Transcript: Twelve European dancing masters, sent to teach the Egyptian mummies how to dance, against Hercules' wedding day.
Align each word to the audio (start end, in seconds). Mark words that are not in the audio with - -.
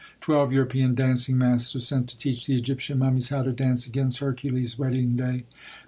Twelve 0.19 0.51
European 0.51 0.95
dancing 0.95 1.37
masters, 1.37 1.85
sent 1.85 2.07
to 2.09 2.17
teach 2.17 2.47
the 2.47 2.55
Egyptian 2.55 2.97
mummies 2.97 3.29
how 3.29 3.43
to 3.43 3.51
dance, 3.51 3.85
against 3.85 4.17
Hercules' 4.17 4.79
wedding 4.79 5.15
day. 5.15 5.43